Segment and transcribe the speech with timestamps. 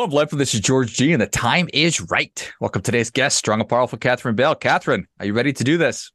[0.00, 0.30] Love life.
[0.30, 2.50] This is George G, and the time is right.
[2.58, 4.54] Welcome to today's guest, strong and powerful Catherine Bell.
[4.54, 6.10] Catherine, are you ready to do this?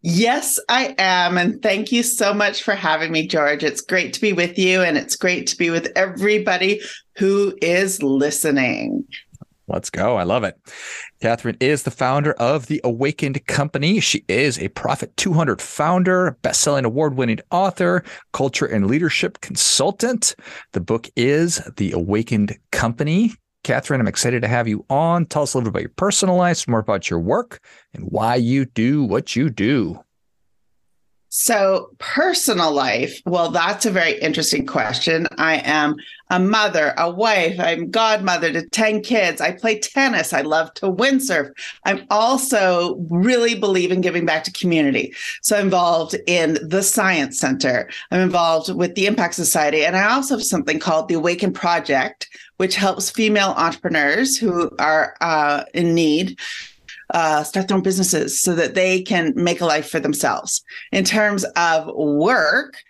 [0.00, 1.36] Yes, I am.
[1.36, 3.64] And thank you so much for having me, George.
[3.64, 6.80] It's great to be with you, and it's great to be with everybody
[7.18, 9.04] who is listening.
[9.72, 10.16] Let's go.
[10.16, 10.56] I love it.
[11.22, 14.00] Catherine is the founder of the Awakened Company.
[14.00, 18.04] She is a Profit 200 founder, best-selling award-winning author,
[18.34, 20.36] culture and leadership consultant.
[20.72, 23.32] The book is The Awakened Company.
[23.64, 25.24] Catherine, I'm excited to have you on.
[25.24, 27.60] Tell us a little bit about your personal life, more about your work,
[27.94, 29.98] and why you do what you do.
[31.34, 35.26] So, personal life, well, that's a very interesting question.
[35.38, 35.96] I am
[36.28, 39.40] a mother, a wife, I'm godmother to 10 kids.
[39.40, 40.34] I play tennis.
[40.34, 41.50] I love to windsurf.
[41.86, 45.14] I'm also really believe in giving back to community.
[45.40, 50.12] So, I'm involved in the Science Center, I'm involved with the Impact Society, and I
[50.12, 55.94] also have something called the Awaken Project, which helps female entrepreneurs who are uh, in
[55.94, 56.38] need
[57.12, 60.62] uh, start their own businesses so that they can make a life for themselves.
[60.90, 62.82] In terms of work,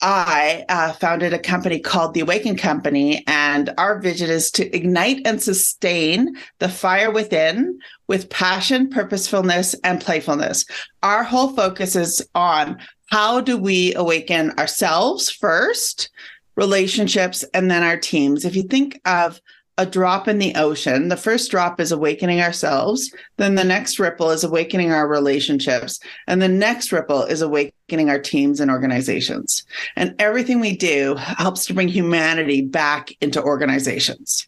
[0.00, 5.22] I uh, founded a company called the Awakened Company, and our vision is to ignite
[5.24, 10.66] and sustain the fire within with passion, purposefulness, and playfulness.
[11.02, 12.78] Our whole focus is on
[13.10, 16.10] how do we awaken ourselves first,
[16.54, 18.44] relationships, and then our teams.
[18.44, 19.40] If you think of
[19.76, 21.08] a drop in the ocean.
[21.08, 23.12] The first drop is awakening ourselves.
[23.38, 25.98] Then the next ripple is awakening our relationships.
[26.28, 29.64] And the next ripple is awakening our teams and organizations.
[29.96, 34.46] And everything we do helps to bring humanity back into organizations.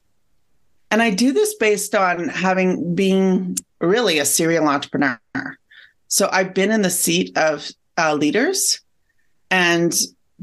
[0.92, 5.18] And I do this based on having been really a serial entrepreneur.
[6.06, 8.80] So I've been in the seat of uh, leaders
[9.50, 9.92] and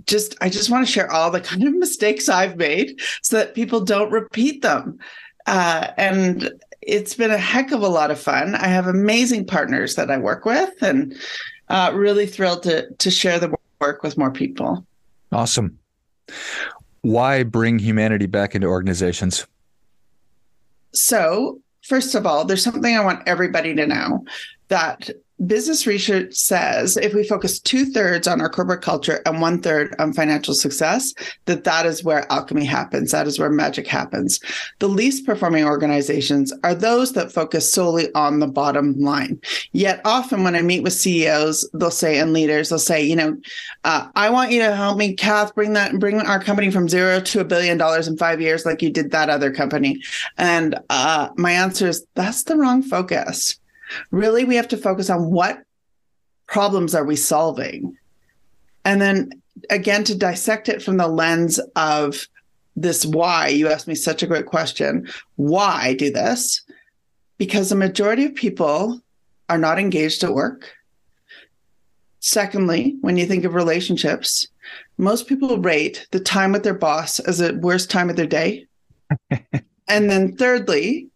[0.05, 3.55] just I just want to share all the kind of mistakes I've made so that
[3.55, 4.99] people don't repeat them.
[5.45, 8.55] Uh, and it's been a heck of a lot of fun.
[8.55, 11.15] I have amazing partners that I work with, and
[11.69, 14.85] uh, really thrilled to to share the work with more people.
[15.31, 15.77] Awesome.
[17.01, 19.45] Why bring humanity back into organizations?
[20.93, 24.25] So, first of all, there's something I want everybody to know
[24.69, 25.09] that
[25.47, 29.95] business research says if we focus two thirds on our corporate culture and one third
[29.99, 31.13] on financial success,
[31.45, 33.11] that that is where alchemy happens.
[33.11, 34.39] That is where magic happens.
[34.79, 39.39] The least performing organizations are those that focus solely on the bottom line.
[39.71, 43.37] Yet often when I meet with CEOs, they'll say, and leaders, they'll say, you know,
[43.83, 47.19] uh, I want you to help me, Kath, bring that, bring our company from zero
[47.19, 50.01] to a billion dollars in five years, like you did that other company.
[50.37, 53.59] And uh, my answer is that's the wrong focus
[54.11, 55.63] Really, we have to focus on what
[56.47, 57.97] problems are we solving?
[58.85, 62.27] And then again, to dissect it from the lens of
[62.75, 65.07] this why, you asked me such a great question.
[65.35, 66.61] Why do this?
[67.37, 69.01] Because the majority of people
[69.49, 70.71] are not engaged at work.
[72.19, 74.47] Secondly, when you think of relationships,
[74.97, 78.65] most people rate the time with their boss as the worst time of their day.
[79.87, 81.09] and then thirdly,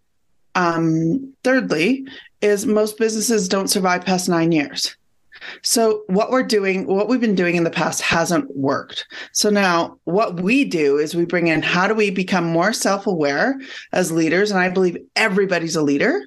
[0.55, 2.05] um, thirdly,
[2.41, 4.95] is most businesses don't survive past nine years.
[5.63, 9.05] So what we're doing, what we've been doing in the past hasn't worked.
[9.31, 13.59] So now what we do is we bring in how do we become more self-aware
[13.93, 14.51] as leaders?
[14.51, 16.21] And I believe everybody's a leader.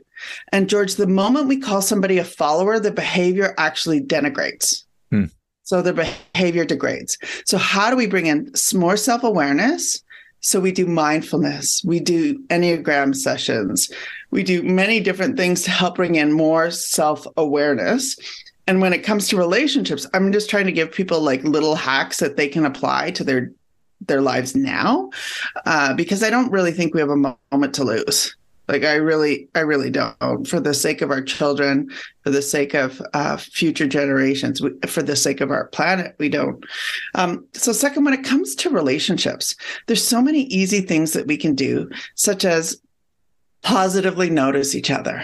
[0.52, 4.84] And George, the moment we call somebody a follower, the behavior actually denigrates.
[5.10, 5.24] Hmm.
[5.64, 7.16] So their behavior degrades.
[7.44, 10.02] So how do we bring in more self-awareness?
[10.40, 13.90] So we do mindfulness, we do Enneagram sessions,
[14.30, 18.16] we do many different things to help bring in more self awareness.
[18.66, 22.18] And when it comes to relationships, I'm just trying to give people like little hacks
[22.18, 23.52] that they can apply to their
[24.06, 25.10] their lives now,
[25.66, 28.34] uh, because I don't really think we have a moment to lose.
[28.70, 30.46] Like I really, I really don't.
[30.46, 31.90] For the sake of our children,
[32.22, 36.28] for the sake of uh, future generations, we, for the sake of our planet, we
[36.28, 36.64] don't.
[37.16, 39.56] Um, so, second, when it comes to relationships,
[39.86, 42.80] there's so many easy things that we can do, such as
[43.62, 45.22] positively notice each other.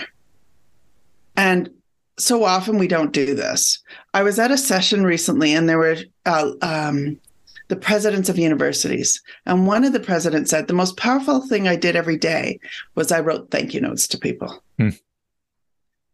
[1.36, 1.70] And
[2.18, 3.78] so often we don't do this.
[4.14, 7.20] I was at a session recently, and there were uh, um,
[7.68, 9.20] the presidents of universities.
[9.44, 12.58] And one of the presidents said, The most powerful thing I did every day
[12.94, 14.62] was I wrote thank you notes to people.
[14.78, 14.90] Hmm.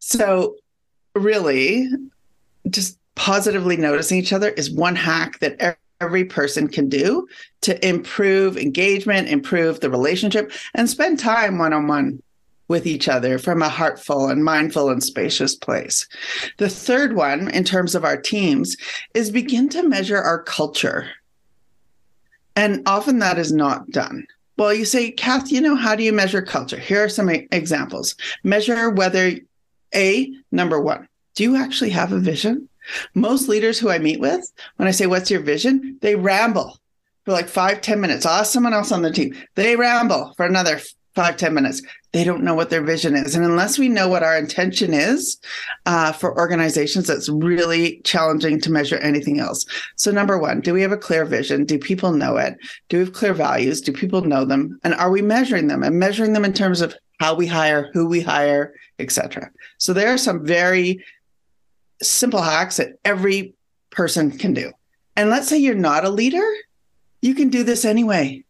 [0.01, 0.57] So,
[1.15, 1.89] really,
[2.69, 7.29] just positively noticing each other is one hack that every person can do
[7.63, 12.23] to improve engagement, improve the relationship, and spend time one on one
[12.69, 16.09] with each other from a heartful and mindful and spacious place.
[16.59, 18.77] The third one, in terms of our teams,
[19.15, 21.11] is begin to measure our culture.
[22.57, 24.27] And often that is not done.
[24.59, 26.79] well, you say, Kath, you know, how do you measure culture?
[26.79, 28.15] Here are some examples.
[28.43, 29.33] Measure whether
[29.95, 32.69] A, number one, do you actually have a vision?
[33.15, 34.45] Most leaders who I meet with,
[34.77, 35.99] when I say, What's your vision?
[36.01, 36.79] they ramble
[37.25, 38.27] for like five, ten minutes.
[38.27, 39.35] I'll ask someone else on the team.
[39.55, 40.81] They ramble for another
[41.15, 41.83] five ten minutes.
[42.13, 43.35] They don't know what their vision is.
[43.35, 45.39] And unless we know what our intention is
[45.87, 49.65] uh, for organizations, it's really challenging to measure anything else.
[49.97, 51.65] So, number one, do we have a clear vision?
[51.65, 52.57] Do people know it?
[52.89, 53.81] Do we have clear values?
[53.81, 54.79] Do people know them?
[54.85, 58.07] And are we measuring them and measuring them in terms of how we hire, who
[58.07, 59.51] we hire, etc.
[59.79, 61.03] So, there are some very
[62.03, 63.55] simple hacks that every
[63.91, 64.73] person can do.
[65.17, 66.49] And let's say you're not a leader,
[67.21, 68.45] you can do this anyway.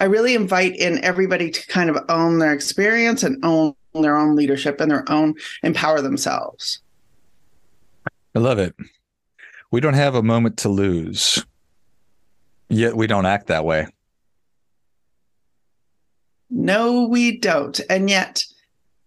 [0.00, 4.34] I really invite in everybody to kind of own their experience and own their own
[4.34, 6.80] leadership and their own empower themselves.
[8.34, 8.74] I love it.
[9.70, 11.44] We don't have a moment to lose,
[12.68, 13.86] yet we don't act that way.
[16.50, 17.80] No, we don't.
[17.88, 18.44] And yet,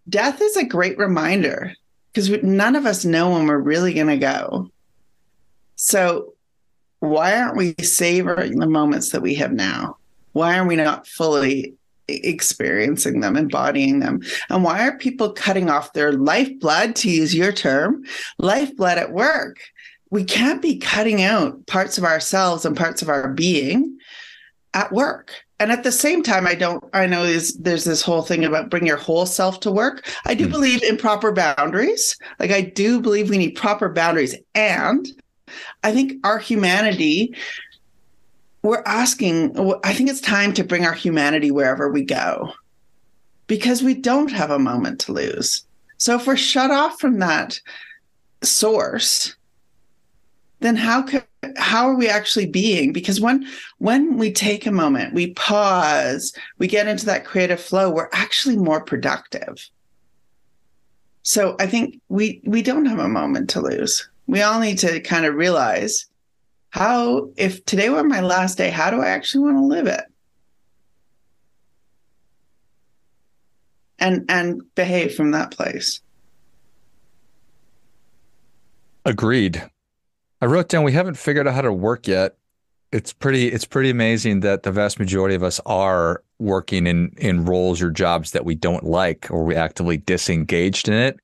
[0.10, 1.74] death is a great reminder
[2.12, 4.71] because none of us know when we're really going to go.
[5.75, 6.33] So,
[7.00, 9.98] why aren't we savoring the moments that we have now?
[10.33, 11.75] Why are we not fully
[12.07, 14.21] experiencing them, embodying them?
[14.50, 18.04] And why are people cutting off their lifeblood, to use your term,
[18.39, 19.57] lifeblood at work?
[20.09, 24.00] We can't be cutting out parts of ourselves and parts of our being
[24.74, 25.33] at work.
[25.59, 28.69] And at the same time, I don't, I know there's, there's this whole thing about
[28.69, 30.07] bring your whole self to work.
[30.25, 30.51] I do mm.
[30.51, 32.15] believe in proper boundaries.
[32.39, 34.36] Like, I do believe we need proper boundaries.
[34.54, 35.07] And
[35.83, 37.33] I think our humanity
[38.68, 42.51] we're asking, I think it's time to bring our humanity wherever we go
[43.48, 45.65] because we don't have a moment to lose.
[45.98, 47.59] So if we're shut off from that
[48.44, 49.37] source,
[50.59, 51.24] then how could
[51.56, 52.92] how are we actually being?
[52.92, 57.89] Because when when we take a moment we pause we get into that creative flow
[57.89, 59.69] we're actually more productive.
[61.21, 64.09] So i think we we don't have a moment to lose.
[64.27, 66.06] We all need to kind of realize
[66.71, 70.06] how if today were my last day how do i actually want to live it?
[74.00, 76.01] And and behave from that place.
[79.06, 79.63] Agreed
[80.42, 82.36] i wrote down we haven't figured out how to work yet.
[82.92, 87.45] It's pretty it's pretty amazing that the vast majority of us are working in in
[87.45, 91.19] roles or jobs that we don't like or we actively disengaged in it.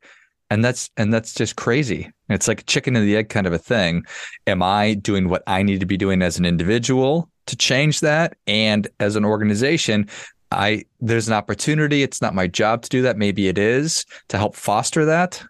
[0.50, 2.12] And that's and that's just crazy.
[2.30, 4.04] It's like a chicken and the egg kind of a thing.
[4.45, 8.36] Am i doing what i need to be doing as an individual to change that?
[8.45, 10.09] And as an organization
[10.51, 12.04] i there's an opportunity.
[12.04, 13.18] It's not my job to do that.
[13.18, 15.44] Maybe it is to help foster that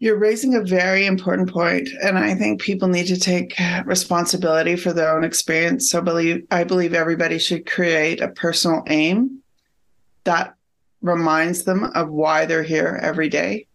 [0.00, 3.54] you're raising a very important point and i think people need to take
[3.84, 9.40] responsibility for their own experience so believe i believe everybody should create a personal aim
[10.24, 10.54] that
[11.02, 13.66] reminds them of why they're here every day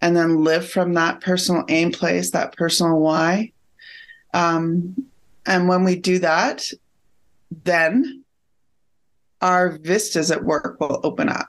[0.00, 3.52] and then live from that personal aim place, that personal why.
[4.34, 5.06] Um,
[5.46, 6.70] and when we do that,
[7.64, 8.24] then
[9.40, 11.48] our vistas at work will open up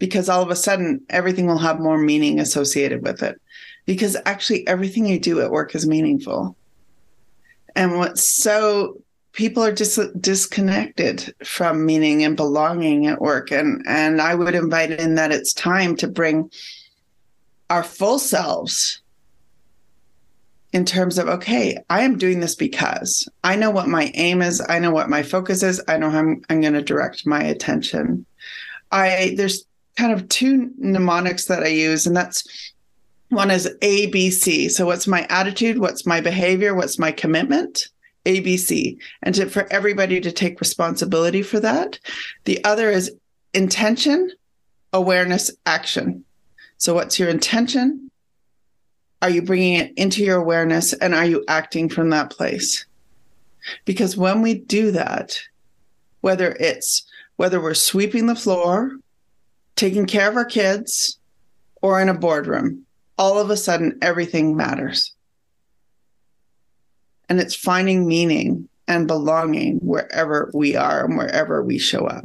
[0.00, 3.40] because all of a sudden everything will have more meaning associated with it.
[3.86, 6.56] Because actually, everything you do at work is meaningful.
[7.76, 9.00] And what's so
[9.32, 14.56] people are just dis- disconnected from meaning and belonging at work and and i would
[14.56, 16.50] invite in that it's time to bring
[17.68, 19.00] our full selves
[20.72, 24.60] in terms of okay i am doing this because i know what my aim is
[24.68, 27.40] i know what my focus is i know how i'm, I'm going to direct my
[27.40, 28.26] attention
[28.90, 29.64] i there's
[29.96, 32.72] kind of two mnemonics that i use and that's
[33.28, 37.88] one is abc so what's my attitude what's my behavior what's my commitment
[38.26, 41.98] ABC, and to, for everybody to take responsibility for that.
[42.44, 43.12] The other is
[43.54, 44.30] intention,
[44.92, 46.24] awareness, action.
[46.76, 48.10] So, what's your intention?
[49.22, 52.86] Are you bringing it into your awareness and are you acting from that place?
[53.84, 55.40] Because when we do that,
[56.22, 57.06] whether it's
[57.36, 58.92] whether we're sweeping the floor,
[59.80, 61.18] taking care of our kids,
[61.82, 62.84] or in a boardroom,
[63.16, 65.14] all of a sudden everything matters
[67.30, 72.24] and it's finding meaning and belonging wherever we are and wherever we show up.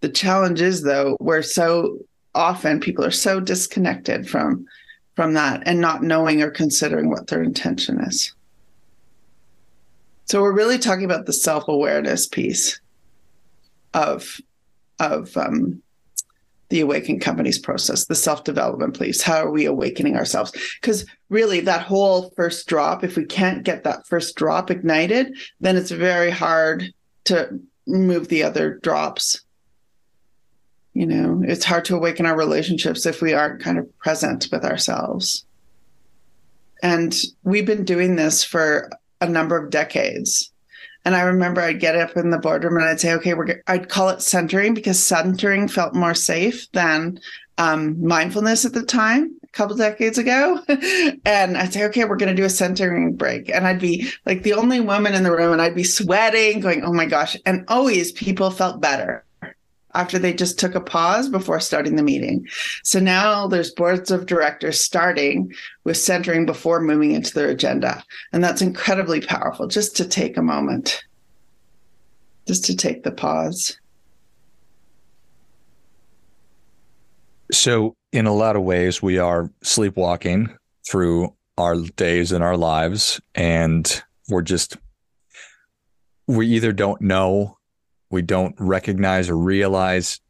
[0.00, 1.98] The challenge is though, we're so
[2.34, 4.66] often people are so disconnected from
[5.16, 8.34] from that and not knowing or considering what their intention is.
[10.26, 12.78] So we're really talking about the self-awareness piece
[13.94, 14.38] of
[15.00, 15.82] of um,
[16.68, 19.22] the awakened companies process, the self development piece.
[19.22, 20.52] How are we awakening ourselves?
[20.80, 25.76] Because really, that whole first drop, if we can't get that first drop ignited, then
[25.76, 26.92] it's very hard
[27.24, 29.42] to move the other drops.
[30.94, 34.64] You know, it's hard to awaken our relationships if we aren't kind of present with
[34.64, 35.44] ourselves.
[36.82, 40.52] And we've been doing this for a number of decades.
[41.06, 43.88] And I remember I'd get up in the boardroom and I'd say, okay, we're, I'd
[43.88, 47.20] call it centering because centering felt more safe than
[47.58, 50.60] um, mindfulness at the time, a couple decades ago.
[51.24, 53.48] and I'd say, okay, we're going to do a centering break.
[53.48, 56.82] And I'd be like the only woman in the room and I'd be sweating, going,
[56.82, 57.36] oh my gosh.
[57.46, 59.24] And always people felt better
[59.96, 62.46] after they just took a pause before starting the meeting.
[62.84, 65.52] So now there's boards of directors starting
[65.84, 68.04] with centering before moving into their agenda.
[68.32, 71.02] And that's incredibly powerful just to take a moment,
[72.46, 73.78] just to take the pause.
[77.52, 80.56] So, in a lot of ways, we are sleepwalking
[80.88, 84.76] through our days and our lives, and we're just,
[86.26, 87.55] we either don't know
[88.10, 90.20] we don't recognize or realize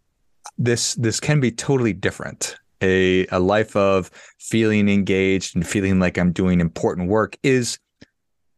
[0.58, 2.56] this this can be totally different.
[2.82, 7.78] A a life of feeling engaged and feeling like i'm doing important work is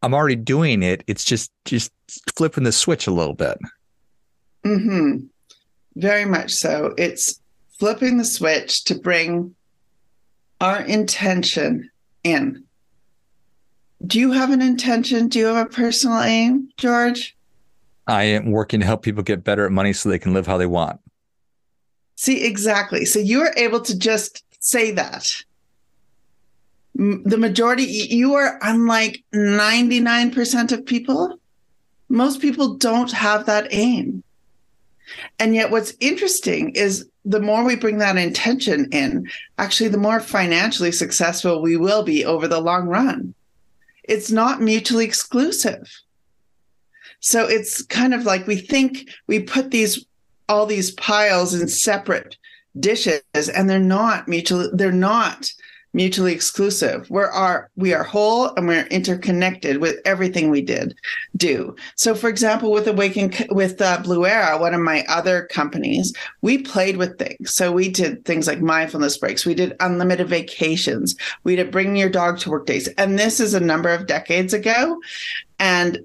[0.03, 1.05] i'm already doing it.
[1.07, 1.93] It's just just
[2.37, 3.59] flipping the switch a little bit.
[4.65, 5.19] Hmm
[5.99, 6.95] very much so.
[6.97, 7.41] It's
[7.79, 9.55] flipping the switch to bring
[10.61, 11.91] our intention
[12.25, 12.65] in.
[14.07, 15.29] Do you have an intention?
[15.29, 17.37] Do you have a personal aim george
[18.09, 20.57] I am working to help people get better at money so they can live how
[20.57, 20.99] they want.
[22.17, 23.05] See, exactly.
[23.05, 25.31] So you are able to just say that.
[26.95, 31.39] The majority, you are unlike 99% of people.
[32.09, 34.25] Most people don't have that aim.
[35.39, 40.19] And yet, what's interesting is the more we bring that intention in, actually, the more
[40.19, 43.35] financially successful we will be over the long run.
[44.05, 45.89] It's not mutually exclusive.
[47.21, 50.05] So it's kind of like we think we put these
[50.49, 52.37] all these piles in separate
[52.79, 55.51] dishes and they're not mutually they're not
[55.95, 57.09] mutually exclusive.
[57.11, 60.95] We're are we are whole and we're interconnected with everything we did
[61.37, 61.75] do.
[61.97, 66.59] So, for example, with Awaken with uh, Blue Era, one of my other companies, we
[66.59, 67.55] played with things.
[67.55, 69.47] So we did things like mindfulness breaks.
[69.47, 71.17] We did unlimited vacations.
[71.45, 74.53] We did bring your dog to work days, and this is a number of decades
[74.53, 75.01] ago.
[75.59, 75.99] And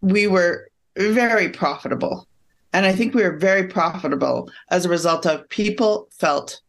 [0.00, 2.26] we were very profitable.
[2.72, 6.60] And I think we were very profitable as a result of people felt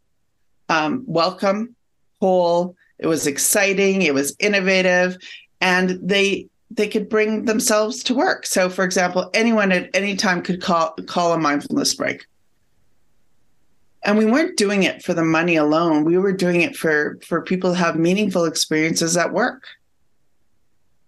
[0.69, 1.75] um, welcome,
[2.19, 2.75] whole.
[2.97, 4.01] It was exciting.
[4.01, 5.17] It was innovative,
[5.59, 8.45] and they they could bring themselves to work.
[8.45, 12.25] So, for example, anyone at any time could call call a mindfulness break.
[14.03, 16.05] And we weren't doing it for the money alone.
[16.05, 19.63] We were doing it for for people to have meaningful experiences at work.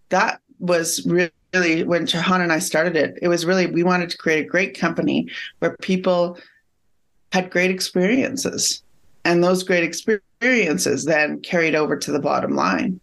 [0.10, 4.10] That was really really when Shahan and I started it, it was really we wanted
[4.10, 5.28] to create a great company
[5.60, 6.38] where people
[7.32, 8.84] had great experiences.
[9.26, 13.00] And those great experiences then carried over to the bottom line.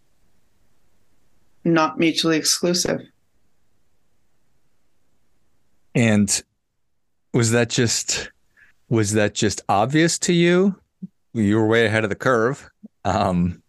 [1.63, 3.01] Not mutually exclusive.
[5.95, 6.41] And
[7.33, 8.29] was that just
[8.89, 10.75] was that just obvious to you?
[11.33, 12.69] You were way ahead of the curve.
[13.05, 13.63] Um,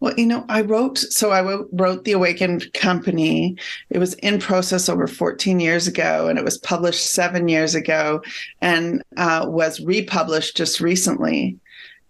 [0.00, 3.56] well, you know, I wrote, so I wrote The Awakened Company.
[3.90, 8.22] It was in process over 14 years ago, and it was published seven years ago
[8.60, 11.58] and uh, was republished just recently.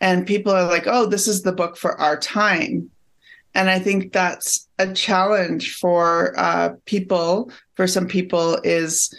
[0.00, 2.90] And people are like, oh, this is the book for our time.
[3.54, 9.12] And I think that's a challenge for uh, people, for some people, is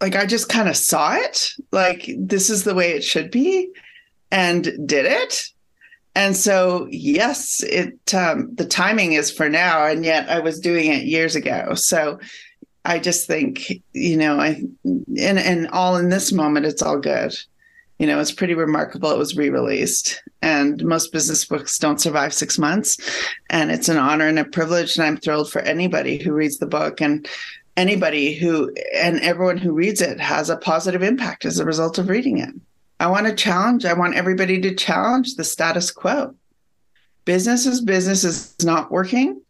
[0.00, 3.68] like, I just kind of saw it, like, this is the way it should be,
[4.30, 5.50] and did it
[6.14, 10.92] and so, yes, it um, the timing is for now, and yet I was doing
[10.92, 11.74] it years ago.
[11.74, 12.18] So,
[12.84, 17.34] I just think, you know, I and and all in this moment, it's all good.
[17.98, 19.10] You know, it's pretty remarkable.
[19.10, 22.96] It was re-released, and most business books don't survive six months,
[23.50, 26.66] and it's an honor and a privilege, and I'm thrilled for anybody who reads the
[26.66, 27.28] book and
[27.76, 32.08] anybody who and everyone who reads it has a positive impact as a result of
[32.08, 32.54] reading it.
[33.00, 36.34] I want to challenge, I want everybody to challenge the status quo.
[37.24, 39.40] Business is business is not working.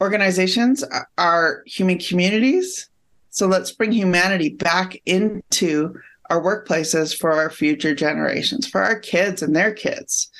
[0.00, 0.84] Organizations
[1.18, 2.88] are human communities.
[3.30, 5.94] So let's bring humanity back into
[6.30, 10.30] our workplaces for our future generations, for our kids and their kids.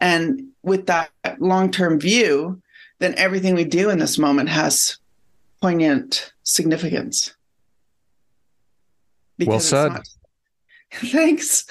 [0.00, 2.60] And with that long term view,
[2.98, 4.98] then everything we do in this moment has
[5.62, 7.34] poignant significance.
[9.38, 10.00] Well said.
[10.94, 11.64] Thanks.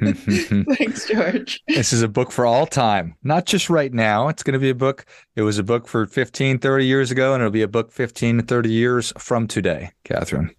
[0.00, 0.72] Mm-hmm.
[0.74, 1.62] Thanks, George.
[1.68, 4.28] This is a book for all time, not just right now.
[4.28, 5.06] It's going to be a book.
[5.36, 8.38] It was a book for 15, 30 years ago, and it'll be a book 15
[8.38, 10.50] to 30 years from today, Catherine.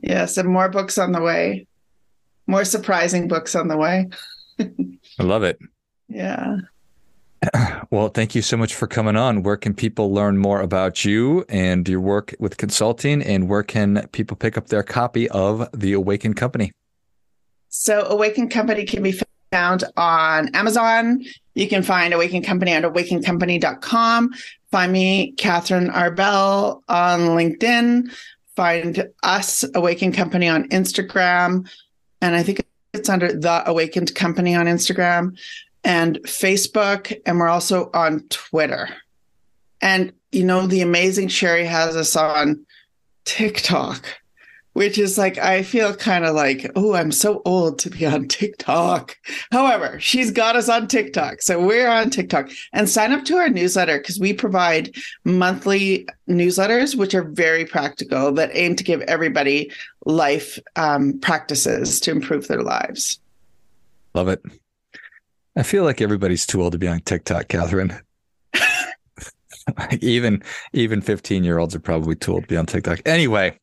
[0.00, 1.66] Yes, and more books on the way.
[2.46, 4.08] More surprising books on the way.
[4.60, 5.58] I love it.
[6.12, 6.56] Yeah.
[7.90, 9.42] Well, thank you so much for coming on.
[9.42, 14.08] Where can people learn more about you and your work with consulting, and where can
[14.12, 16.72] people pick up their copy of The Awakened Company?
[17.70, 19.18] So, Awakened Company can be
[19.52, 21.24] found on Amazon.
[21.54, 24.30] You can find Awakened Company at awakenedcompany.com.
[24.70, 28.12] Find me, Catherine Arbell, on LinkedIn.
[28.56, 31.68] Find us, Awakened Company, on Instagram.
[32.20, 32.62] And I think
[32.92, 35.38] it's under The Awakened Company on Instagram
[35.84, 37.18] and Facebook.
[37.24, 38.88] And we're also on Twitter.
[39.80, 42.66] And, you know, the amazing Sherry has us on
[43.24, 44.19] TikTok
[44.72, 48.28] which is like I feel kind of like, oh, I'm so old to be on
[48.28, 49.16] TikTok.
[49.50, 51.42] However, she's got us on TikTok.
[51.42, 56.96] So we're on TikTok and sign up to our newsletter because we provide monthly newsletters,
[56.96, 59.72] which are very practical that aim to give everybody
[60.06, 63.18] life um, practices to improve their lives.
[64.14, 64.42] Love it.
[65.56, 67.98] I feel like everybody's too old to be on TikTok, Catherine.
[70.00, 73.00] even even 15 year olds are probably too old to be on TikTok.
[73.04, 73.58] Anyway,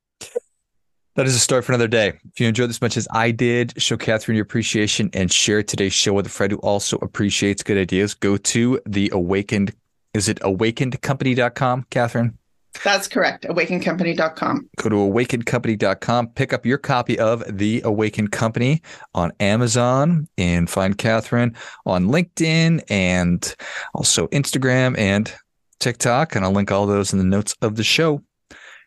[1.18, 2.10] that is a story for another day.
[2.32, 5.94] If you enjoyed this much as I did, show Catherine your appreciation and share today's
[5.94, 8.14] show with a friend who also appreciates good ideas.
[8.14, 9.74] Go to the Awakened,
[10.14, 12.38] is it awakenedcompany.com, Catherine?
[12.84, 13.46] That's correct.
[13.46, 14.70] Awakenedcompany.com.
[14.78, 18.84] Go to awakenedcompany.com, pick up your copy of The Awakened Company
[19.16, 21.56] on Amazon, and find Catherine
[21.88, 23.56] on LinkedIn and
[23.96, 25.34] also Instagram and
[25.80, 26.36] TikTok.
[26.36, 28.22] And I'll link all those in the notes of the show.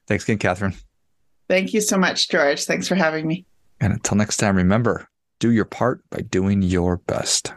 [0.06, 0.75] Thanks again, Catherine.
[1.50, 2.62] Thank you so much, George.
[2.62, 3.44] Thanks for having me.
[3.81, 5.09] And until next time, remember
[5.40, 7.53] do your part by doing your best.